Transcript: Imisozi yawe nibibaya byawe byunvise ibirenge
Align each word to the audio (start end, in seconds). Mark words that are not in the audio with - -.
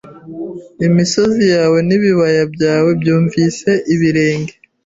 Imisozi 0.87 1.43
yawe 1.55 1.77
nibibaya 1.87 2.43
byawe 2.53 2.89
byunvise 2.99 3.69
ibirenge 3.93 4.53